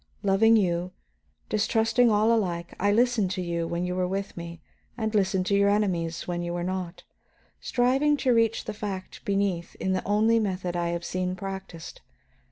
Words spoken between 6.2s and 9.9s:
when you were not, striving to reach the fact beneath